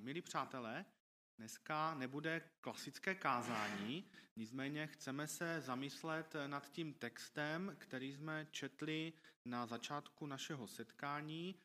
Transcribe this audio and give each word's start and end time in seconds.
Milí 0.00 0.22
přátelé, 0.22 0.84
dneska 1.38 1.94
nebude 1.94 2.40
klasické 2.60 3.14
kázání, 3.14 4.10
nicméně 4.36 4.86
chceme 4.86 5.26
se 5.26 5.60
zamyslet 5.60 6.34
nad 6.46 6.70
tím 6.70 6.94
textem, 6.94 7.76
který 7.78 8.12
jsme 8.12 8.46
četli 8.50 9.12
na 9.44 9.66
začátku 9.66 10.26
našeho 10.26 10.68
setkání 10.68 11.60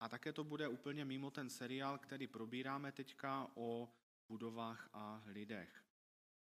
a 0.00 0.08
také 0.08 0.32
to 0.32 0.44
bude 0.44 0.68
úplně 0.68 1.04
mimo 1.04 1.30
ten 1.30 1.50
seriál, 1.50 1.98
který 1.98 2.26
probíráme 2.26 2.92
teďka 2.92 3.50
o 3.54 3.92
budovách 4.28 4.88
a 4.92 5.22
lidech. 5.26 5.84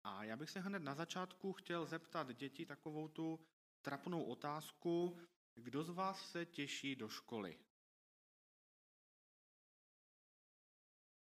A 0.04 0.24
já 0.24 0.36
bych 0.36 0.50
se 0.50 0.60
hned 0.60 0.82
na 0.82 0.94
začátku 0.94 1.52
chtěl 1.52 1.86
zeptat 1.86 2.36
děti 2.36 2.66
takovou 2.66 3.08
tu 3.08 3.46
trapnou 3.82 4.22
otázku, 4.22 5.18
kdo 5.54 5.84
z 5.84 5.88
vás 5.90 6.30
se 6.30 6.46
těší 6.46 6.96
do 6.96 7.08
školy? 7.08 7.58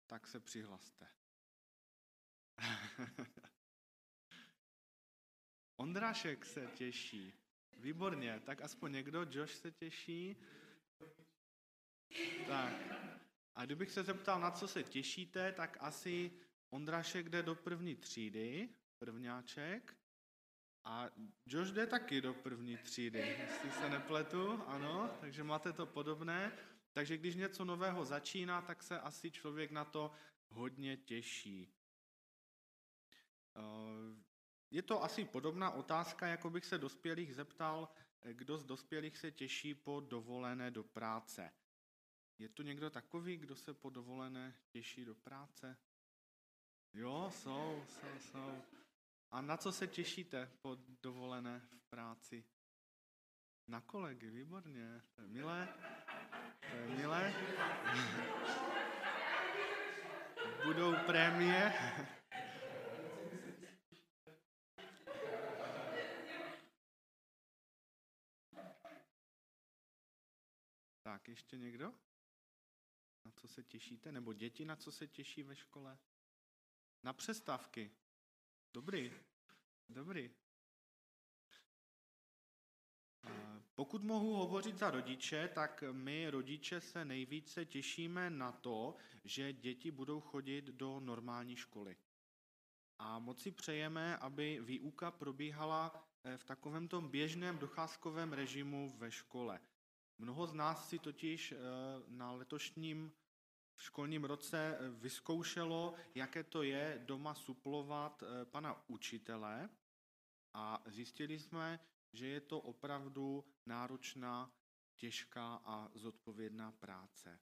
Tak 0.09 0.27
se 0.27 0.39
přihlaste. 0.39 1.07
Ondrášek 5.77 6.45
se 6.45 6.67
těší. 6.67 7.33
Výborně, 7.77 8.39
tak 8.39 8.61
aspoň 8.61 8.91
někdo, 8.91 9.25
Josh 9.29 9.53
se 9.53 9.71
těší. 9.71 10.35
Tak. 12.47 12.73
A 13.55 13.65
kdybych 13.65 13.91
se 13.91 14.03
zeptal, 14.03 14.39
na 14.39 14.51
co 14.51 14.67
se 14.67 14.83
těšíte, 14.83 15.51
tak 15.51 15.77
asi 15.79 16.31
Ondrášek 16.69 17.29
jde 17.29 17.43
do 17.43 17.55
první 17.55 17.95
třídy, 17.95 18.69
prvňáček. 18.97 19.97
A 20.83 21.09
Josh 21.45 21.71
jde 21.71 21.87
taky 21.87 22.21
do 22.21 22.33
první 22.33 22.77
třídy, 22.77 23.19
jestli 23.19 23.71
se 23.71 23.89
nepletu, 23.89 24.63
ano, 24.67 25.17
takže 25.21 25.43
máte 25.43 25.73
to 25.73 25.85
podobné. 25.85 26.51
Takže 26.91 27.17
když 27.17 27.35
něco 27.35 27.65
nového 27.65 28.05
začíná, 28.05 28.61
tak 28.61 28.83
se 28.83 28.99
asi 28.99 29.31
člověk 29.31 29.71
na 29.71 29.85
to 29.85 30.11
hodně 30.49 30.97
těší. 30.97 31.73
Eh, 33.55 34.23
je 34.71 34.81
to 34.81 35.03
asi 35.03 35.25
podobná 35.25 35.71
otázka, 35.71 36.27
jako 36.27 36.49
bych 36.49 36.65
se 36.65 36.77
dospělých 36.77 37.35
zeptal, 37.35 37.89
kdo 38.33 38.57
z 38.57 38.65
dospělých 38.65 39.17
se 39.17 39.31
těší 39.31 39.73
po 39.73 39.99
dovolené 39.99 40.71
do 40.71 40.83
práce. 40.83 41.51
Je 42.37 42.49
tu 42.49 42.63
někdo 42.63 42.89
takový, 42.89 43.37
kdo 43.37 43.55
se 43.55 43.73
po 43.73 43.89
dovolené 43.89 44.55
těší 44.69 45.05
do 45.05 45.15
práce? 45.15 45.77
Jo, 46.93 47.31
jsou, 47.33 47.85
jsou, 47.87 48.19
jsou. 48.19 48.61
A 49.31 49.41
na 49.41 49.57
co 49.57 49.71
se 49.71 49.87
těšíte 49.87 50.51
po 50.61 50.77
dovolené 51.01 51.59
v 51.59 51.89
práci? 51.89 52.43
Na 53.69 53.81
kolegy, 53.81 54.29
výborně, 54.29 55.01
to 55.15 55.21
je 55.21 55.27
milé. 55.27 55.67
To 56.59 56.75
je 56.75 56.87
milé. 56.87 57.33
Budou 60.65 60.95
prémie. 61.05 61.73
Tak, 71.03 71.27
ještě 71.27 71.57
někdo? 71.57 71.93
Na 73.25 73.31
co 73.31 73.47
se 73.47 73.63
těšíte? 73.63 74.11
Nebo 74.11 74.33
děti, 74.33 74.65
na 74.65 74.75
co 74.75 74.91
se 74.91 75.07
těší 75.07 75.43
ve 75.43 75.55
škole? 75.55 75.97
Na 77.03 77.13
přestávky. 77.13 77.91
Dobrý. 78.73 79.13
Dobrý. 79.89 80.35
Pokud 83.79 84.03
mohu 84.03 84.35
hovořit 84.35 84.77
za 84.77 84.91
rodiče, 84.91 85.47
tak 85.47 85.83
my 85.91 86.29
rodiče 86.29 86.81
se 86.81 87.05
nejvíce 87.05 87.65
těšíme 87.65 88.29
na 88.29 88.51
to, 88.51 88.95
že 89.23 89.53
děti 89.53 89.91
budou 89.91 90.19
chodit 90.21 90.65
do 90.65 90.99
normální 90.99 91.55
školy. 91.55 91.97
A 92.97 93.19
moc 93.19 93.41
si 93.41 93.51
přejeme, 93.51 94.17
aby 94.17 94.59
výuka 94.61 95.11
probíhala 95.11 96.07
eh, 96.23 96.37
v 96.37 96.43
takovém 96.43 96.87
tom 96.87 97.09
běžném 97.09 97.57
docházkovém 97.57 98.33
režimu 98.33 98.89
ve 98.97 99.11
škole. 99.11 99.59
Mnoho 100.17 100.47
z 100.47 100.53
nás 100.53 100.89
si 100.89 100.99
totiž 100.99 101.51
eh, 101.51 101.57
na 102.07 102.31
letošním 102.31 103.11
školním 103.77 104.23
roce 104.23 104.77
eh, 104.79 104.89
vyzkoušelo, 104.89 105.93
jaké 106.15 106.43
to 106.43 106.63
je 106.63 107.01
doma 107.05 107.33
suplovat 107.33 108.23
pana 108.43 108.89
učitele 108.89 109.69
a 110.53 110.83
zjistili 110.85 111.39
jsme, 111.39 111.79
že 112.13 112.27
je 112.27 112.41
to 112.41 112.61
opravdu 112.61 113.45
náročná, 113.65 114.51
těžká 114.95 115.55
a 115.65 115.91
zodpovědná 115.93 116.71
práce. 116.71 117.39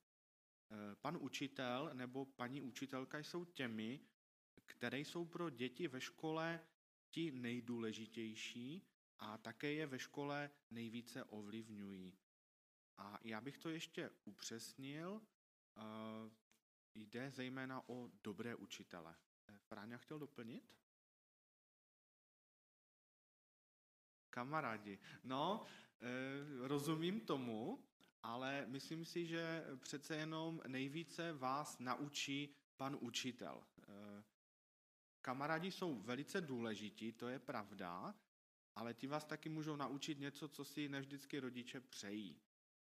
Eh, 0.72 0.96
pan 0.96 1.18
učitel 1.22 1.90
nebo 1.94 2.26
paní 2.26 2.62
učitelka 2.62 3.18
jsou 3.20 3.46
těmi, 3.46 4.00
které 4.66 5.00
jsou 5.00 5.26
pro 5.26 5.50
děti 5.50 5.88
ve 5.88 6.02
škole 6.02 6.64
ti 7.12 7.32
nejdůležitější 7.32 8.88
a 9.20 9.38
také 9.38 9.72
je 9.74 9.88
ve 9.88 10.00
škole 10.00 10.50
nejvíce 10.70 11.24
ovlivňují. 11.24 12.18
A 12.98 13.20
já 13.24 13.42
bych 13.42 13.58
to 13.58 13.70
ještě 13.70 14.10
upřesnil, 14.26 15.22
eh, 15.78 15.82
jde 16.96 17.32
zejména 17.32 17.90
o 17.90 18.10
dobré 18.24 18.56
učitele. 18.56 19.16
Fráňa 19.58 19.98
chtěl 19.98 20.20
doplnit? 20.20 20.78
Kamarádi. 24.38 25.00
No, 25.24 25.66
eh, 26.02 26.68
rozumím 26.68 27.20
tomu, 27.20 27.84
ale 28.24 28.66
myslím 28.68 29.06
si, 29.06 29.26
že 29.26 29.66
přece 29.80 30.16
jenom 30.16 30.62
nejvíce 30.68 31.34
vás 31.34 31.80
naučí 31.80 32.56
pan 32.76 32.98
učitel. 33.02 33.64
Eh, 33.82 34.24
kamarádi 35.22 35.72
jsou 35.72 36.02
velice 36.02 36.42
důležití, 36.42 37.12
to 37.12 37.28
je 37.28 37.40
pravda, 37.40 38.16
ale 38.76 38.94
ti 38.94 39.08
vás 39.08 39.26
taky 39.26 39.50
můžou 39.50 39.76
naučit 39.76 40.20
něco, 40.20 40.48
co 40.48 40.66
si 40.66 40.90
nevždycky 40.90 41.40
rodiče 41.40 41.80
přejí. 41.80 42.42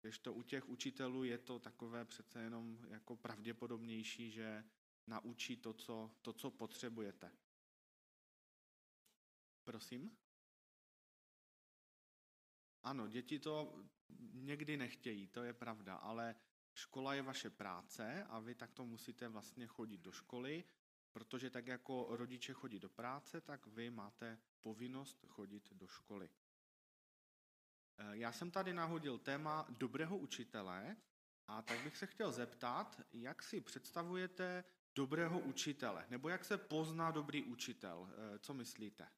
Když 0.01 0.19
to 0.19 0.33
u 0.33 0.43
těch 0.43 0.69
učitelů 0.69 1.25
je 1.25 1.39
to 1.39 1.59
takové 1.59 2.05
přece 2.05 2.43
jenom 2.43 2.79
jako 2.89 3.17
pravděpodobnější, 3.17 4.31
že 4.31 4.65
naučí 5.07 5.57
to, 5.57 5.73
co, 5.73 6.11
to, 6.23 6.33
co 6.33 6.51
potřebujete. 6.51 7.33
Prosím? 9.65 10.26
Ano, 12.87 13.09
děti 13.09 13.39
to 13.39 13.85
někdy 14.33 14.77
nechtějí, 14.77 15.27
to 15.27 15.43
je 15.43 15.53
pravda, 15.53 15.97
ale 15.97 16.35
škola 16.75 17.15
je 17.15 17.23
vaše 17.23 17.51
práce 17.51 18.25
a 18.25 18.39
vy 18.39 18.55
takto 18.55 18.85
musíte 18.85 19.29
vlastně 19.29 19.67
chodit 19.67 20.01
do 20.01 20.13
školy, 20.13 20.65
protože 21.13 21.51
tak 21.51 21.67
jako 21.67 22.07
rodiče 22.11 22.53
chodí 22.53 22.79
do 22.79 22.89
práce, 22.89 23.41
tak 23.41 23.67
vy 23.67 23.91
máte 23.91 24.39
povinnost 24.61 25.25
chodit 25.29 25.73
do 25.73 25.87
školy. 25.87 26.31
Eh, 27.99 28.17
já 28.17 28.33
jsem 28.33 28.51
tady 28.51 28.73
nahodil 28.73 29.19
téma 29.19 29.67
dobrého 29.69 30.19
učitele 30.19 30.97
a 31.47 31.63
tak 31.63 31.81
bych 31.85 31.97
se 31.97 32.07
chtěl 32.07 32.33
zeptat, 32.33 33.01
jak 33.13 33.43
si 33.43 33.61
představujete 33.61 34.65
dobrého 34.95 35.41
učitele, 35.41 36.07
nebo 36.11 36.29
jak 36.29 36.45
se 36.45 36.59
pozná 36.59 37.11
dobrý 37.11 37.45
učitel, 37.45 38.09
eh, 38.11 38.39
co 38.39 38.55
myslíte? 38.55 39.09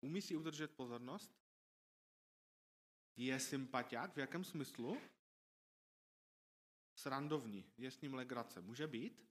Umí 0.00 0.22
si 0.22 0.36
udržet 0.36 0.76
pozornost? 0.76 1.40
Je 3.16 3.40
sympatiák? 3.40 4.14
V 4.14 4.18
jakém 4.18 4.44
smyslu? 4.44 5.00
Srandovní. 6.94 7.72
Je 7.78 7.90
s 7.90 8.00
ním 8.00 8.14
legrace. 8.14 8.60
Může 8.60 8.86
být? 8.86 9.26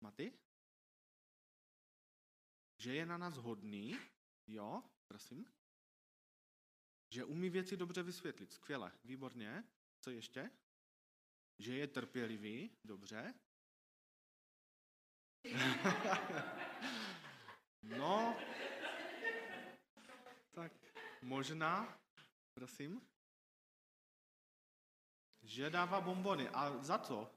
Maty? 0.00 0.32
Že 2.76 2.94
je 2.94 3.06
na 3.06 3.18
nás 3.18 3.36
hodný? 3.36 3.98
Jo, 4.46 4.82
prosím. 5.06 5.46
Že 7.10 7.24
umí 7.24 7.50
věci 7.50 7.76
dobře 7.76 8.02
vysvětlit. 8.02 8.52
Skvěle, 8.52 8.92
výborně. 9.04 9.64
Co 10.00 10.10
ještě? 10.10 10.50
Že 11.58 11.76
je 11.76 11.86
trpělivý. 11.86 12.70
Dobře. 12.84 13.34
no, 17.82 18.36
tak 20.52 20.72
možná, 21.22 21.98
prosím, 22.54 23.00
že 25.42 25.70
dává 25.70 26.00
bombony. 26.00 26.48
A 26.48 26.82
za 26.82 26.98
co? 26.98 27.30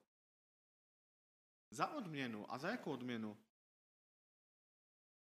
Za 1.72 1.88
odměnu. 1.88 2.52
A 2.52 2.58
za 2.58 2.70
jakou 2.70 2.92
odměnu? 2.92 3.38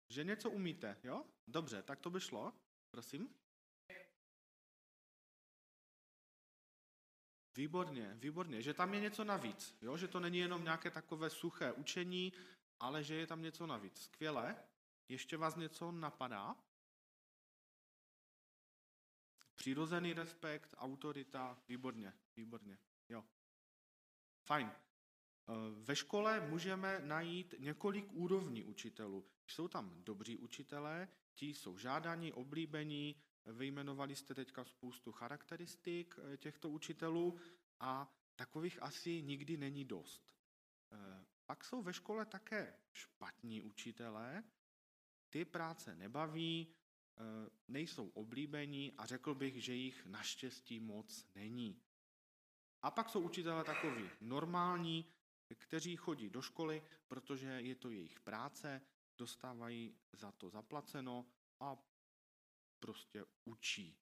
Že 0.10 0.24
něco 0.24 0.50
umíte, 0.50 0.98
jo? 1.04 1.26
Dobře, 1.48 1.84
tak 1.84 2.00
to 2.00 2.10
by 2.10 2.20
šlo. 2.20 2.54
Prosím. 2.92 3.36
Výborně, 7.58 8.14
výborně. 8.14 8.62
Že 8.62 8.74
tam 8.74 8.94
je 8.94 9.00
něco 9.00 9.24
navíc, 9.24 9.78
jo? 9.82 9.98
Že 9.98 10.08
to 10.08 10.20
není 10.20 10.38
jenom 10.38 10.64
nějaké 10.64 10.92
takové 10.92 11.30
suché 11.30 11.72
učení, 11.72 12.34
ale 12.80 13.04
že 13.04 13.16
je 13.16 13.28
tam 13.28 13.42
něco 13.42 13.68
navíc. 13.68 14.02
Skvěle. 14.02 14.56
Ještě 15.10 15.38
vás 15.38 15.56
něco 15.56 15.92
napadá? 15.92 16.56
Přirozený 19.56 20.14
respekt, 20.14 20.76
autorita, 20.78 21.58
výborně, 21.68 22.14
výborně, 22.36 22.78
jo. 23.10 23.24
fajn. 24.46 24.68
Eh, 24.68 25.54
ve 25.84 25.96
škole 25.96 26.48
můžeme 26.50 27.00
najít 27.00 27.56
několik 27.60 28.12
úrovní 28.12 28.64
učitelů. 28.64 29.26
Jsou 29.48 29.68
tam 29.68 30.04
dobří 30.04 30.38
učitelé, 30.38 31.08
ti 31.34 31.54
jsou 31.54 31.78
žádaní, 31.78 32.34
oblíbení, 32.34 33.16
vyjmenovali 33.46 34.16
jste 34.16 34.36
teďka 34.36 34.64
spoustu 34.64 35.12
charakteristik 35.12 36.16
eh, 36.18 36.38
těchto 36.38 36.70
učitelů 36.70 37.40
a 37.80 38.14
takových 38.36 38.84
asi 38.84 39.22
nikdy 39.22 39.58
není 39.58 39.86
dost. 39.86 40.34
Eh, 40.92 41.26
pak 41.46 41.66
jsou 41.66 41.82
ve 41.82 41.94
škole 41.94 42.26
také 42.26 42.80
špatní 42.94 43.62
učitelé, 43.62 44.44
ty 45.30 45.46
práce 45.46 45.96
nebaví, 45.96 46.76
nejsou 47.68 48.10
oblíbení 48.10 48.94
a 48.98 49.06
řekl 49.06 49.36
bych, 49.36 49.64
že 49.64 49.74
jich 49.74 50.06
naštěstí 50.06 50.80
moc 50.80 51.28
není. 51.36 51.82
A 52.82 52.92
pak 52.92 53.10
jsou 53.10 53.22
učitelé 53.22 53.64
takový 53.64 54.10
normální, 54.22 55.14
kteří 55.56 55.96
chodí 55.96 56.30
do 56.30 56.42
školy, 56.42 56.84
protože 57.08 57.48
je 57.48 57.76
to 57.76 57.90
jejich 57.90 58.20
práce, 58.20 58.82
dostávají 59.18 59.96
za 60.14 60.32
to 60.32 60.50
zaplaceno 60.50 61.26
a 61.60 61.78
prostě 62.80 63.26
učí. 63.46 63.98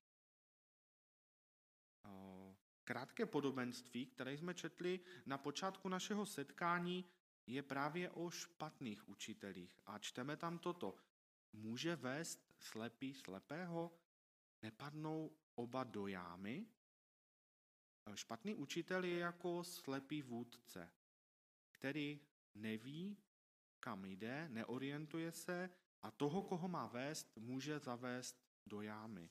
Krátké 2.84 3.26
podobenství, 3.26 4.06
které 4.06 4.34
jsme 4.34 4.54
četli 4.54 5.00
na 5.26 5.38
počátku 5.38 5.90
našeho 5.90 6.26
setkání, 6.26 7.06
je 7.48 7.64
právě 7.64 8.10
o 8.10 8.30
špatných 8.30 9.10
učitelích. 9.10 9.80
A 9.86 10.00
čteme 10.00 10.38
tam 10.38 10.60
toto. 10.60 10.96
Může 11.54 11.96
vést 11.96 12.51
slepý 12.62 13.14
slepého? 13.14 13.92
Nepadnou 14.62 15.38
oba 15.56 15.84
do 15.84 16.08
jámy? 16.08 16.68
Špatný 18.16 18.56
učitel 18.56 19.04
je 19.04 19.18
jako 19.18 19.64
slepý 19.64 20.22
vůdce 20.22 20.92
který 21.82 22.20
neví, 22.56 23.18
kam 23.80 24.06
jde, 24.06 24.50
neorientuje 24.50 25.32
se 25.32 25.70
a 26.02 26.12
toho, 26.12 26.42
koho 26.42 26.68
má 26.68 26.88
vést, 26.88 27.38
může 27.38 27.80
zavést 27.80 28.44
do 28.66 28.82
jámy. 28.82 29.30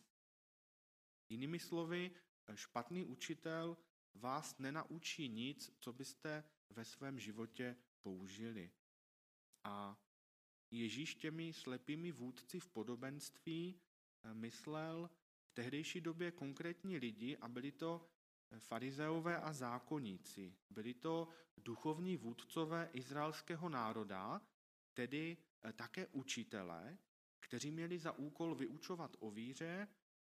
Jinými 1.29 1.59
slovy, 1.59 2.11
špatný 2.55 3.05
učitel 3.05 3.77
vás 4.15 4.59
nenaučí 4.59 5.29
nic, 5.29 5.77
co 5.79 5.93
byste 5.93 6.45
ve 6.71 6.85
svém 6.85 7.19
životě 7.19 7.77
použili. 8.03 8.73
A 9.65 9.99
Ježíš 10.71 11.15
těmi 11.15 11.53
slepými 11.53 12.13
vůdci 12.13 12.61
v 12.61 12.69
podobenství 12.69 13.81
eh, 14.25 14.35
myslel 14.35 15.11
v 15.45 15.53
tehdejší 15.53 16.01
době 16.01 16.31
konkrétní 16.31 16.99
lidi 16.99 17.37
a 17.37 17.49
byli 17.49 17.73
to 17.73 18.07
farizeové 18.59 19.41
a 19.41 19.53
zákonníci. 19.53 20.55
Byli 20.71 20.95
to 20.95 21.29
duchovní 21.57 22.17
vůdcové 22.17 22.91
izraelského 22.93 23.69
národa, 23.69 24.41
tedy 24.95 25.37
eh, 25.63 25.73
také 25.73 26.07
učitelé, 26.07 26.99
kteří 27.41 27.71
měli 27.71 27.99
za 27.99 28.13
úkol 28.13 28.55
vyučovat 28.55 29.17
o 29.21 29.31
víře 29.31 29.89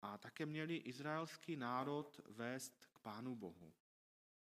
a 0.03 0.19
také 0.19 0.47
měli 0.47 0.77
izraelský 0.77 1.57
národ 1.57 2.21
vést 2.29 2.87
k 2.93 2.99
Pánu 2.99 3.37
Bohu. 3.37 3.73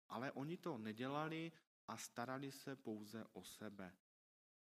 Ale 0.09 0.33
oni 0.33 0.57
to 0.57 0.79
nedělali 0.79 1.53
a 1.87 1.97
starali 1.97 2.53
se 2.53 2.77
pouze 2.77 3.25
o 3.33 3.45
sebe. 3.45 3.97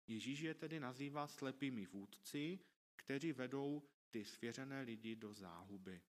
Ježíš 0.07 0.41
je 0.41 0.55
tedy 0.55 0.81
nazývá 0.81 1.27
slepými 1.27 1.87
vůdci, 1.87 2.59
kteří 2.97 3.33
vedou 3.33 3.83
ty 4.11 4.25
svěřené 4.25 4.81
lidi 4.81 5.17
do 5.17 5.35
záhuby. 5.35 6.03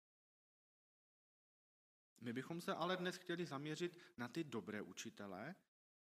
My 2.22 2.34
bychom 2.34 2.62
se 2.62 2.74
ale 2.74 2.98
dnes 2.98 3.16
chtěli 3.16 3.46
zaměřit 3.46 3.98
na 4.18 4.28
ty 4.28 4.44
dobré 4.44 4.82
učitele 4.82 5.56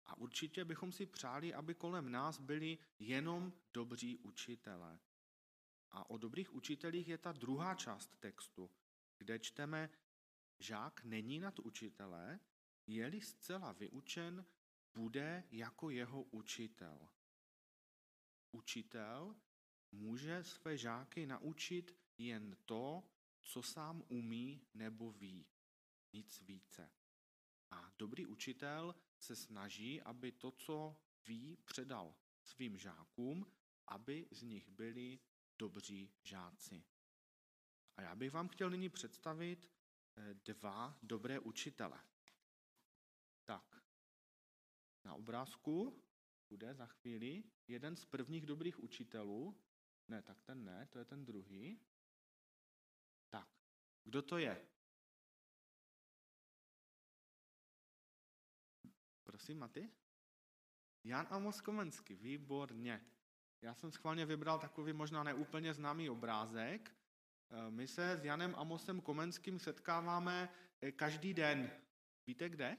a 0.07 0.19
určitě 0.19 0.65
bychom 0.65 0.93
si 0.93 1.07
přáli, 1.07 1.55
aby 1.55 1.75
kolem 1.75 2.13
nás 2.13 2.39
byli 2.41 2.79
jenom 2.99 3.53
dobří 3.75 4.19
učitelé. 4.19 4.99
A 5.91 6.11
o 6.11 6.19
dobrých 6.19 6.55
učitelích 6.55 7.09
je 7.09 7.19
ta 7.19 7.33
druhá 7.33 7.75
část 7.75 8.17
textu, 8.21 8.71
kde 9.19 9.39
čteme, 9.39 9.91
žák 10.59 11.05
není 11.05 11.41
nad 11.41 11.59
učitele, 11.59 12.41
je-li 12.87 13.21
zcela 13.21 13.73
vyučen, 13.73 14.47
bude 14.95 15.45
jako 15.51 15.91
jeho 15.91 16.23
učitel. 16.23 17.09
Učitel 18.53 19.37
může 19.93 20.45
své 20.45 20.79
žáky 20.79 21.27
naučit 21.27 21.97
jen 22.19 22.57
to, 22.65 23.03
co 23.43 23.63
sám 23.63 24.03
umí 24.09 24.67
nebo 24.75 25.13
ví 25.13 25.47
nic 26.13 26.41
více. 26.41 26.91
A 27.71 27.93
dobrý 27.99 28.27
učitel 28.27 28.95
se 29.19 29.37
snaží, 29.37 30.03
aby 30.03 30.33
to, 30.33 30.51
co 30.51 30.97
ví, 31.27 31.57
předal 31.65 32.15
svým 32.43 32.79
žákům, 32.79 33.53
aby 33.87 34.29
z 34.31 34.43
nich 34.43 34.69
byli 34.69 35.19
dobří 35.59 36.15
žáci. 36.23 36.85
A 37.97 38.03
já 38.03 38.15
bych 38.15 38.33
vám 38.33 38.49
chtěl 38.49 38.71
nyní 38.71 38.89
představit 38.89 39.71
eh, 40.17 40.35
dva 40.35 40.99
dobré 41.03 41.39
učitele. 41.41 42.05
Tak, 43.45 43.83
na 45.05 45.15
obrázku 45.15 46.03
bude 46.53 46.75
za 46.75 46.87
chvíli 46.87 47.45
jeden 47.69 47.97
z 47.97 48.05
prvních 48.05 48.47
dobrých 48.47 48.83
učitelů. 48.83 49.57
Ne, 50.09 50.23
tak 50.23 50.43
ten 50.43 50.65
ne, 50.65 50.87
to 50.91 50.99
je 50.99 51.05
ten 51.05 51.25
druhý. 51.25 51.81
Tak, 53.31 53.49
kdo 54.05 54.23
to 54.23 54.39
je? 54.39 54.69
Prosím, 59.25 59.59
Maty? 59.59 59.91
Jan 61.05 61.27
Amos 61.31 61.61
Komenský, 61.61 62.15
výborně. 62.15 63.07
Já 63.63 63.75
jsem 63.75 63.93
schválně 63.93 64.27
vybral 64.27 64.59
takový 64.59 64.93
možná 64.93 65.23
neúplně 65.23 65.75
známý 65.75 66.11
obrázek. 66.11 66.97
Eh, 67.51 67.71
my 67.71 67.89
se 67.89 68.17
s 68.17 68.25
Janem 68.25 68.55
Amosem 68.55 69.01
Komenským 69.01 69.59
setkáváme 69.59 70.49
eh, 70.81 70.93
každý 70.93 71.35
den. 71.35 71.71
Víte 72.27 72.49
kde? 72.49 72.77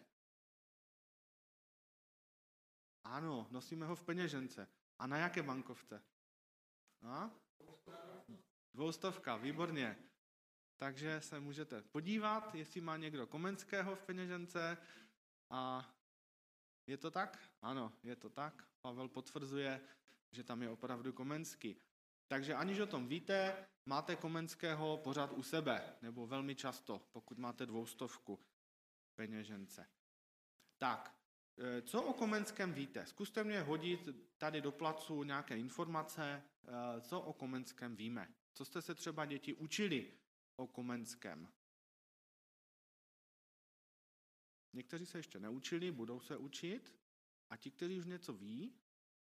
Ano, 3.04 3.48
nosíme 3.52 3.86
ho 3.86 3.96
v 3.96 4.04
peněžence. 4.04 4.68
A 5.00 5.08
na 5.08 5.18
jaké 5.18 5.44
bankovce? 5.44 6.04
A? 7.02 7.32
Dvoustovka, 8.74 9.38
výborně. 9.38 9.98
Takže 10.78 11.22
se 11.22 11.40
můžete 11.40 11.82
podívat, 11.82 12.56
jestli 12.56 12.82
má 12.82 12.98
někdo 12.98 13.28
Komenského 13.28 13.96
v 13.96 14.04
peněžence 14.04 14.78
a 15.50 15.90
je 16.88 16.98
to 16.98 17.12
tak? 17.12 17.40
Ano, 17.62 17.94
je 18.04 18.16
to 18.16 18.30
tak. 18.30 18.68
Pavel 18.82 19.08
potvrzuje, 19.08 19.82
že 20.32 20.44
tam 20.44 20.62
je 20.62 20.70
opravdu 20.70 21.14
Komenský. 21.14 21.82
Takže 22.28 22.54
aniž 22.54 22.80
o 22.80 22.88
tom 22.88 23.08
víte, 23.08 23.68
máte 23.86 24.16
Komenského 24.16 24.98
pořád 24.98 25.32
u 25.32 25.44
sebe, 25.44 25.96
nebo 26.02 26.28
velmi 26.28 26.56
často, 26.56 27.00
pokud 27.12 27.38
máte 27.38 27.66
dvoustovku 27.66 28.40
peněžence. 29.16 29.90
Tak, 30.78 31.16
co 31.82 32.04
o 32.04 32.14
Komenském 32.14 32.74
víte? 32.74 33.06
Zkuste 33.06 33.44
mě 33.44 33.62
hodit 33.62 34.10
tady 34.38 34.62
do 34.62 34.72
placu 34.72 35.24
nějaké 35.24 35.58
informace, 35.58 36.44
e, 36.98 37.02
co 37.02 37.22
o 37.22 37.34
Komenském 37.34 37.96
víme. 37.96 38.34
Co 38.54 38.66
jste 38.66 38.82
se 38.82 38.96
třeba 38.96 39.26
děti 39.26 39.54
učili 39.54 40.14
o 40.56 40.68
Komenském? 40.68 41.54
Někteří 44.74 45.06
se 45.06 45.20
ještě 45.20 45.40
neučili, 45.40 45.92
budou 45.92 46.20
se 46.20 46.38
učit. 46.38 46.96
A 47.50 47.58
ti, 47.58 47.72
kteří 47.72 48.00
už 48.00 48.06
něco 48.06 48.34
ví, 48.34 48.76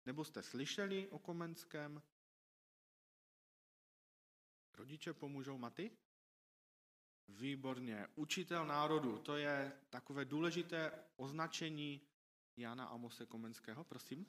nebo 0.07 0.25
jste 0.25 0.43
slyšeli 0.43 1.09
o 1.09 1.19
Komenském, 1.19 2.03
rodiče 4.75 5.13
pomůžou 5.13 5.59
Maty? 5.59 5.97
Výborně. 7.29 8.07
Učitel 8.15 8.67
národu, 8.67 9.19
to 9.19 9.37
je 9.37 9.73
takové 9.91 10.25
důležité 10.25 11.05
označení 11.17 12.01
Jana 12.57 12.87
Amose 12.87 13.27
Komenského, 13.27 13.85
prosím. 13.85 14.27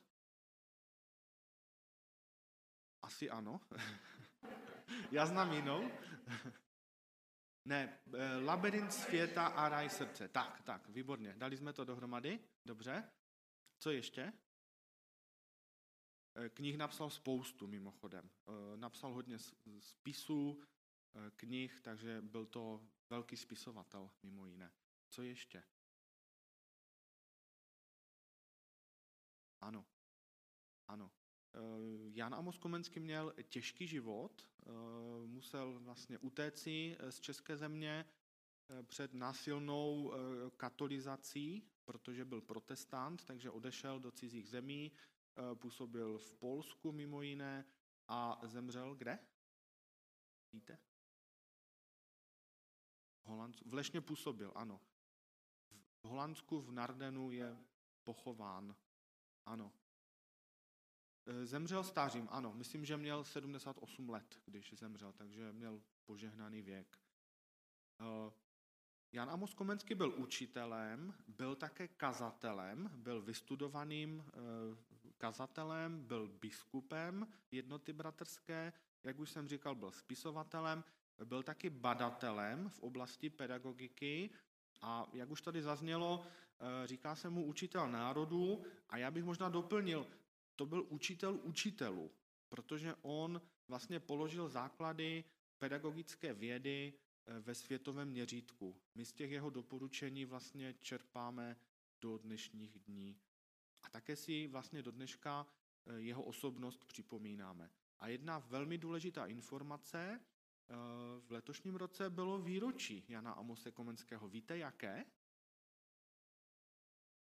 Asi 3.02 3.30
ano. 3.30 3.62
Já 5.12 5.26
znám 5.26 5.54
jinou. 5.54 5.92
Ne, 7.68 8.00
eh, 8.14 8.38
labirint 8.46 8.94
světa 8.94 9.48
a 9.48 9.70
raj 9.70 9.90
srdce. 9.90 10.28
Tak, 10.28 10.62
tak, 10.62 10.90
výborně. 10.90 11.34
Dali 11.38 11.58
jsme 11.58 11.74
to 11.74 11.86
dohromady, 11.86 12.40
dobře. 12.66 13.12
Co 13.80 13.92
ještě? 13.92 14.34
Eh, 16.36 16.50
knih 16.50 16.78
napsal 16.78 17.10
spoustu, 17.10 17.68
mimochodem. 17.68 18.30
Eh, 18.48 18.78
napsal 18.78 19.14
hodně 19.14 19.38
spisů, 19.80 20.62
knih, 21.36 21.80
takže 21.82 22.22
byl 22.22 22.46
to 22.46 22.88
velký 23.10 23.38
spisovatel, 23.38 24.12
mimo 24.24 24.46
jiné. 24.46 24.74
Co 25.10 25.22
ještě? 25.24 25.64
Ano. 29.62 29.86
Ano. 30.88 31.12
Jan 32.14 32.36
Amos 32.36 32.58
Komenský 32.58 33.00
měl 33.00 33.34
těžký 33.50 33.88
život, 33.88 34.48
musel 35.26 35.80
vlastně 35.80 36.18
utéci 36.18 36.98
z 37.10 37.20
české 37.20 37.58
země, 37.58 38.06
eh, 38.70 38.84
před 38.84 39.14
násilnou 39.14 40.14
eh, 40.14 40.18
katolizací, 40.58 41.64
protože 41.86 42.26
byl 42.26 42.42
protestant, 42.42 43.26
takže 43.26 43.52
odešel 43.52 44.00
do 44.00 44.12
cizích 44.12 44.50
zemí, 44.50 44.92
eh, 44.92 45.56
působil 45.56 46.18
v 46.18 46.36
Polsku 46.36 46.92
mimo 46.92 47.22
jiné 47.22 47.66
a 48.08 48.42
zemřel 48.44 48.96
kde? 48.96 49.20
Víte? 50.54 50.78
Holandsku, 53.28 53.70
v 53.70 53.74
Lešně 53.74 54.02
působil, 54.02 54.52
ano. 54.56 54.82
V 56.04 56.08
Holandsku 56.08 56.62
v 56.62 56.72
Nardenu 56.72 57.32
je 57.32 57.58
pochován. 58.04 58.76
Ano. 59.46 59.74
Zemřel 61.44 61.84
stářím, 61.84 62.28
ano. 62.32 62.54
Myslím, 62.54 62.86
že 62.86 62.98
měl 62.98 63.24
78 63.24 64.10
let, 64.10 64.42
když 64.46 64.74
zemřel, 64.74 65.14
takže 65.14 65.54
měl 65.54 65.82
požehnaný 66.06 66.62
věk. 66.62 67.00
Jan 69.12 69.30
Amos 69.30 69.54
Komenský 69.54 69.96
byl 69.96 70.14
učitelem, 70.18 71.14
byl 71.28 71.56
také 71.56 71.88
kazatelem, 71.88 72.90
byl 72.94 73.22
vystudovaným 73.22 74.24
eh, 74.28 75.12
kazatelem, 75.18 76.04
byl 76.04 76.28
biskupem 76.28 77.28
jednoty 77.52 77.94
bratrské, 77.94 78.74
jak 79.04 79.20
už 79.20 79.30
jsem 79.30 79.48
říkal, 79.48 79.76
byl 79.76 79.92
spisovatelem, 79.92 80.84
byl 81.26 81.44
taky 81.44 81.70
badatelem 81.70 82.70
v 82.70 82.80
oblasti 82.80 83.30
pedagogiky 83.30 84.30
a 84.82 85.08
jak 85.14 85.30
už 85.30 85.42
tady 85.42 85.62
zaznělo, 85.62 86.24
eh, 86.24 86.88
říká 86.88 87.16
se 87.16 87.30
mu 87.30 87.46
učitel 87.46 87.92
národů 87.92 88.64
a 88.90 88.98
já 88.98 89.12
bych 89.12 89.24
možná 89.24 89.50
doplnil, 89.50 90.08
to 90.56 90.66
byl 90.66 90.86
učitel 90.90 91.40
učitelů, 91.44 92.12
protože 92.50 92.96
on 93.02 93.42
vlastně 93.68 94.00
položil 94.00 94.50
základy 94.50 95.24
pedagogické 95.58 96.34
vědy 96.34 96.94
Eh, 97.28 97.40
ve 97.40 97.56
světovém 97.56 98.10
měřítku. 98.10 98.76
My 98.96 99.06
z 99.06 99.14
těch 99.14 99.32
jeho 99.32 99.50
doporučení 99.50 100.26
vlastně 100.26 100.74
čerpáme 100.74 101.58
do 102.02 102.18
dnešních 102.18 102.80
dní. 102.80 103.18
A 103.84 103.90
také 103.90 104.16
si 104.16 104.48
vlastně 104.48 104.82
do 104.82 104.92
dneška 104.92 105.48
eh, 105.86 105.94
jeho 105.94 106.24
osobnost 106.24 106.86
připomínáme. 106.86 107.72
A 108.00 108.08
jedna 108.08 108.40
velmi 108.40 108.78
důležitá 108.78 109.26
informace 109.26 110.20
v 111.20 111.32
letošním 111.32 111.76
roce 111.76 112.10
bylo 112.10 112.40
výročí 112.40 113.06
Jana 113.08 113.32
Amose 113.32 113.72
Komenského. 113.72 114.28
Víte 114.28 114.58
jaké? 114.58 115.06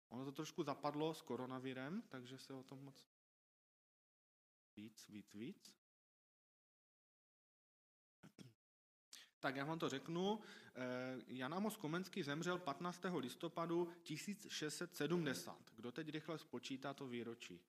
Ono 0.08 0.24
to 0.24 0.32
trošku 0.32 0.62
zapadlo 0.62 1.14
s 1.14 1.22
koronavirem, 1.22 2.02
takže 2.02 2.38
se 2.38 2.54
o 2.54 2.62
tom 2.62 2.84
moc 2.84 3.06
víc, 4.76 5.08
víc, 5.08 5.34
víc. 5.34 5.82
Tak 9.40 9.56
já 9.56 9.64
vám 9.64 9.78
to 9.78 9.88
řeknu. 9.88 10.40
Eh, 10.74 11.22
Jan 11.26 11.54
Amos 11.54 11.76
Komenský 11.76 12.22
zemřel 12.22 12.58
15. 12.58 13.18
listopadu 13.18 13.92
1670. 14.02 15.70
Kdo 15.74 15.92
teď 15.92 16.08
rychle 16.08 16.38
spočítá 16.38 16.94
to 16.94 17.06
výročí? 17.06 17.60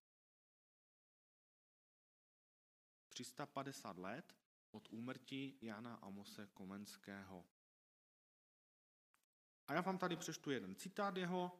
350 3.10 3.98
let 3.98 4.36
od 4.74 4.88
úmrtí 4.92 5.58
Jana 5.62 5.96
Amose 5.96 6.48
Komenského. 6.53 7.46
A 9.68 9.74
já 9.74 9.82
vám 9.82 9.98
tady 9.98 10.15
přeštu 10.15 10.51
jeden 10.51 10.75
citát 10.75 11.18
jeho. 11.18 11.60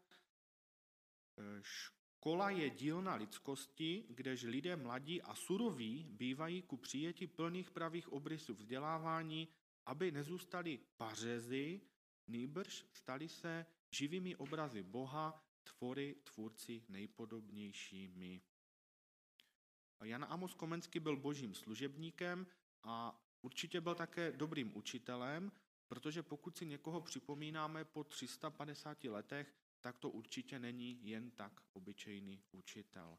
Eh, 1.38 1.62
Škola 1.62 2.50
je 2.50 2.70
dílna 2.70 3.16
lidskosti, 3.16 4.06
kdež 4.10 4.44
lidé 4.44 4.76
mladí 4.76 5.22
a 5.22 5.36
suroví 5.36 6.04
bývají 6.04 6.62
ku 6.62 6.78
přijetí 6.78 7.28
plných 7.28 7.72
pravých 7.72 8.14
obrysů 8.14 8.54
vzdělávání 8.54 9.48
aby 9.86 10.12
nezůstali 10.12 10.80
pařezy, 10.98 11.82
nýbrž 12.28 12.86
stali 12.94 13.30
se 13.30 13.66
živými 13.92 14.36
obrazy 14.36 14.84
Boha, 14.84 15.44
tvory, 15.64 16.16
tvůrci 16.24 16.84
nejpodobnějšími. 16.90 18.42
Jan 20.04 20.26
Amos 20.30 20.54
Komenský 20.54 21.00
byl 21.00 21.18
božím 21.18 21.54
služebníkem 21.54 22.48
a 22.84 23.22
určitě 23.42 23.82
byl 23.82 23.96
také 23.96 24.32
dobrým 24.32 24.78
učitelem, 24.78 25.52
protože 25.88 26.24
pokud 26.24 26.58
si 26.58 26.66
někoho 26.66 27.02
připomínáme 27.02 27.86
po 27.86 28.04
350 28.04 29.04
letech, 29.04 29.56
tak 29.82 29.98
to 29.98 30.10
určitě 30.10 30.60
není 30.60 31.08
jen 31.08 31.32
tak 31.32 31.62
obyčejný 31.74 32.44
učitel. 32.52 33.18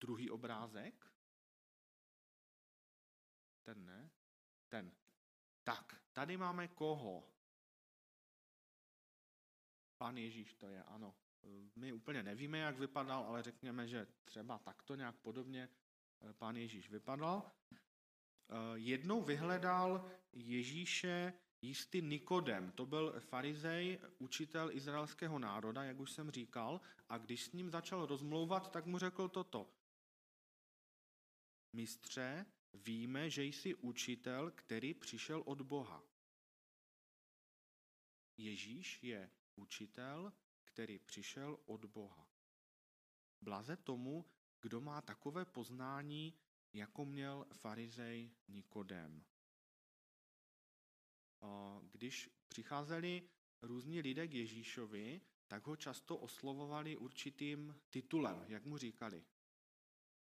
Druhý 0.00 0.30
obrázek. 0.30 1.12
Ten 3.62 3.84
ne? 3.84 4.10
Ten. 4.68 4.92
Tak, 5.64 6.02
tady 6.12 6.36
máme 6.36 6.68
koho? 6.68 7.32
Pan 9.96 10.16
Ježíš 10.16 10.54
to 10.54 10.68
je, 10.68 10.82
ano. 10.82 11.14
My 11.76 11.92
úplně 11.92 12.22
nevíme, 12.22 12.58
jak 12.58 12.78
vypadal, 12.78 13.24
ale 13.24 13.42
řekněme, 13.42 13.88
že 13.88 14.06
třeba 14.24 14.58
takto 14.58 14.94
nějak 14.94 15.16
podobně 15.16 15.68
eh, 16.20 16.32
pán 16.32 16.56
Ježíš 16.56 16.90
vypadal. 16.90 17.52
Eh, 17.72 18.54
jednou 18.74 19.22
vyhledal 19.22 20.10
Ježíše 20.32 21.32
jistý 21.62 22.02
Nikodem. 22.02 22.72
To 22.72 22.86
byl 22.86 23.14
farizej, 23.20 23.98
učitel 24.18 24.70
izraelského 24.70 25.38
národa, 25.38 25.84
jak 25.84 26.00
už 26.00 26.12
jsem 26.12 26.30
říkal, 26.30 26.80
a 27.08 27.18
když 27.18 27.44
s 27.44 27.52
ním 27.52 27.70
začal 27.70 28.06
rozmlouvat, 28.06 28.72
tak 28.72 28.86
mu 28.86 28.98
řekl 28.98 29.28
toto. 29.28 29.70
Mistře, 31.72 32.46
Víme, 32.76 33.30
že 33.30 33.44
jsi 33.44 33.74
učitel, 33.74 34.50
který 34.50 34.94
přišel 34.94 35.42
od 35.46 35.62
Boha. 35.62 36.02
Ježíš 38.36 39.02
je 39.02 39.30
učitel, 39.56 40.32
který 40.76 40.98
přišel 40.98 41.58
od 41.66 41.84
Boha. 41.84 42.28
Blaze 43.40 43.76
tomu, 43.76 44.24
kdo 44.60 44.80
má 44.80 45.00
takové 45.00 45.44
poznání, 45.44 46.34
jako 46.72 47.04
měl 47.04 47.46
farizej 47.52 48.30
Nikodem. 48.48 49.24
Když 51.92 52.30
přicházeli 52.48 53.28
různí 53.62 54.00
lidé 54.00 54.28
k 54.28 54.34
Ježíšovi, 54.34 55.20
tak 55.48 55.66
ho 55.66 55.76
často 55.76 56.16
oslovovali 56.16 56.96
určitým 56.96 57.80
titulem, 57.90 58.44
jak 58.48 58.64
mu 58.64 58.78
říkali. 58.78 59.24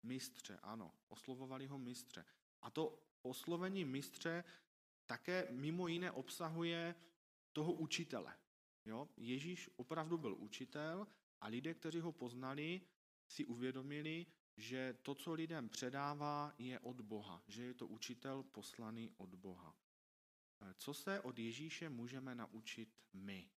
Mistře, 0.03 0.57
ano, 0.57 0.93
oslovovali 1.07 1.67
ho 1.67 1.77
mistře. 1.77 2.25
A 2.61 2.69
to 2.69 3.03
oslovení 3.21 3.85
mistře 3.85 4.43
také 5.05 5.47
mimo 5.51 5.87
jiné 5.87 6.11
obsahuje 6.11 6.95
toho 7.53 7.73
učitele. 7.73 8.37
Jo? 8.85 9.09
Ježíš 9.17 9.69
opravdu 9.75 10.17
byl 10.17 10.35
učitel 10.35 11.07
a 11.41 11.47
lidé, 11.47 11.73
kteří 11.73 11.99
ho 11.99 12.11
poznali, 12.11 12.81
si 13.27 13.45
uvědomili, 13.45 14.25
že 14.57 14.97
to, 15.01 15.15
co 15.15 15.33
lidem 15.33 15.69
předává, 15.69 16.53
je 16.57 16.79
od 16.79 17.01
Boha, 17.01 17.43
že 17.47 17.63
je 17.63 17.73
to 17.73 17.87
učitel 17.87 18.43
poslaný 18.43 19.11
od 19.17 19.35
Boha. 19.35 19.75
Co 20.77 20.93
se 20.93 21.21
od 21.21 21.39
Ježíše 21.39 21.89
můžeme 21.89 22.35
naučit 22.35 22.99
my? 23.13 23.51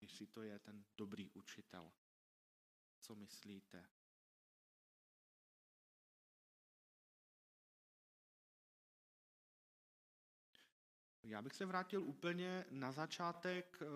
Jestli 0.00 0.26
to 0.26 0.42
je 0.42 0.58
ten 0.58 0.84
dobrý 0.96 1.30
učitel. 1.30 1.92
Co 3.00 3.14
myslíte? 3.14 3.88
Já 11.28 11.42
bych 11.42 11.54
se 11.54 11.66
vrátil 11.66 12.02
úplně 12.02 12.64
na 12.70 12.92
začátek, 12.92 13.78
eh, 13.82 13.86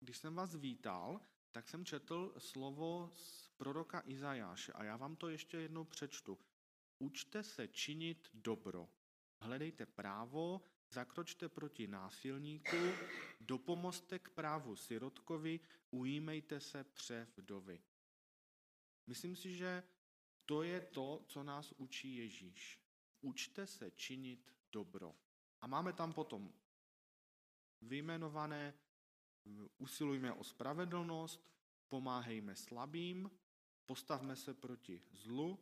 když 0.00 0.18
jsem 0.18 0.34
vás 0.34 0.54
vítal, 0.54 1.20
tak 1.52 1.68
jsem 1.68 1.84
četl 1.84 2.34
slovo 2.38 3.12
z 3.14 3.48
proroka 3.48 4.02
Izajáše 4.06 4.72
a 4.72 4.84
já 4.84 4.96
vám 4.96 5.16
to 5.16 5.28
ještě 5.28 5.56
jednou 5.56 5.84
přečtu. 5.84 6.38
Učte 6.98 7.42
se 7.42 7.68
činit 7.68 8.28
dobro, 8.34 8.88
hledejte 9.40 9.86
právo, 9.86 10.62
zakročte 10.90 11.48
proti 11.48 11.86
násilníku, 11.86 12.76
dopomozte 13.40 14.18
k 14.18 14.30
právu 14.30 14.76
sirotkovi, 14.76 15.60
ujímejte 15.90 16.60
se 16.60 16.84
pře 16.84 17.28
vdovy. 17.36 17.82
Myslím 19.06 19.36
si, 19.36 19.56
že 19.56 19.82
to 20.46 20.62
je 20.62 20.80
to, 20.80 21.24
co 21.28 21.42
nás 21.42 21.72
učí 21.72 22.16
Ježíš. 22.16 22.80
Učte 23.20 23.66
se 23.66 23.90
činit 23.90 24.54
dobro. 24.72 25.14
A 25.60 25.66
máme 25.66 25.92
tam 25.92 26.12
potom 26.12 26.52
vyjmenované, 27.80 28.74
usilujme 29.78 30.32
o 30.32 30.44
spravedlnost, 30.44 31.52
pomáhejme 31.88 32.56
slabým, 32.56 33.30
postavme 33.86 34.36
se 34.36 34.54
proti 34.54 35.02
zlu. 35.12 35.58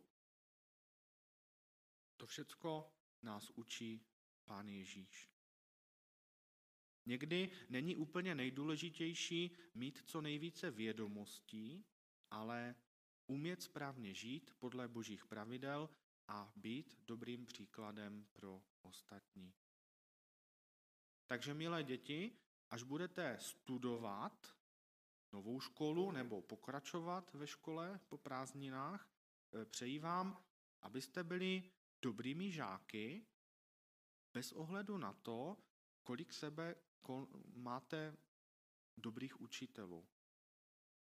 To 2.17 2.27
všecko 2.27 2.93
nás 3.21 3.49
učí 3.49 4.05
Pán 4.45 4.69
Ježíš. 4.69 5.29
Někdy 7.05 7.51
není 7.69 7.95
úplně 7.95 8.35
nejdůležitější 8.35 9.57
mít 9.73 10.03
co 10.05 10.21
nejvíce 10.21 10.71
vědomostí, 10.71 11.85
ale 12.31 12.75
umět 13.27 13.61
správně 13.61 14.13
žít 14.13 14.53
podle 14.59 14.87
božích 14.87 15.25
pravidel 15.25 15.89
a 16.27 16.53
být 16.55 16.97
dobrým 17.05 17.45
příkladem 17.45 18.27
pro 18.33 18.63
ostatní. 18.81 19.53
Takže, 21.27 21.53
milé 21.53 21.83
děti, 21.83 22.37
až 22.69 22.83
budete 22.83 23.37
studovat 23.39 24.55
novou 25.31 25.59
školu 25.59 26.11
nebo 26.11 26.41
pokračovat 26.41 27.33
ve 27.33 27.47
škole 27.47 27.99
po 28.07 28.17
prázdninách, 28.17 29.09
eh, 29.53 29.65
přeji 29.65 29.99
vám, 29.99 30.43
abyste 30.81 31.23
byli 31.23 31.71
dobrými 32.01 32.51
žáky 32.51 33.27
bez 34.33 34.51
ohledu 34.51 34.97
na 34.97 35.13
to, 35.13 35.57
kolik 36.03 36.33
sebe 36.33 36.75
máte 37.55 38.17
dobrých 38.97 39.41
učitelů. 39.41 40.07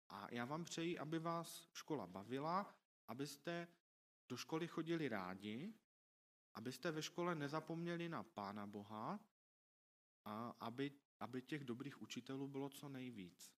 A 0.08 0.34
já 0.34 0.44
vám 0.44 0.64
přeji, 0.64 0.98
aby 0.98 1.18
vás 1.18 1.68
škola 1.72 2.06
bavila, 2.06 2.74
abyste 3.08 3.68
do 4.28 4.36
školy 4.36 4.68
chodili 4.68 5.08
rádi, 5.08 5.74
abyste 6.54 6.90
ve 6.90 7.02
škole 7.02 7.34
nezapomněli 7.34 8.08
na 8.08 8.22
Pána 8.22 8.66
Boha 8.66 9.31
a 10.24 10.50
aby, 10.60 10.92
aby 11.20 11.42
těch 11.42 11.64
dobrých 11.64 12.02
učitelů 12.02 12.48
bylo 12.48 12.68
co 12.68 12.88
nejvíc. 12.88 13.52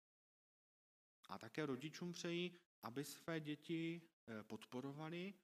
A 1.28 1.38
také 1.38 1.66
rodičům 1.66 2.12
přeji, 2.12 2.58
aby 2.82 3.04
své 3.04 3.40
děti 3.40 4.02
eh, 4.28 4.42
podporovali, 4.42 5.34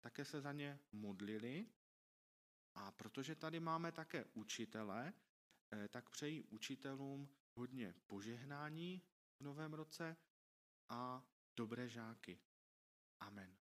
také 0.00 0.24
se 0.24 0.40
za 0.40 0.52
ně 0.52 0.80
modlili. 0.92 1.66
A 2.74 2.92
protože 2.92 3.34
tady 3.34 3.60
máme 3.60 3.92
také 3.92 4.24
učitele, 4.24 5.12
eh, 5.72 5.88
tak 5.88 6.10
přeji 6.10 6.42
učitelům 6.42 7.28
hodně 7.54 7.94
požehnání 8.06 9.02
v 9.38 9.44
novém 9.44 9.74
roce 9.74 10.16
a 10.88 11.24
dobré 11.56 11.88
žáky. 11.88 12.40
Amen. 13.20 13.59